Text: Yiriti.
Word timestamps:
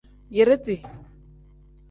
Yiriti. 0.35 0.75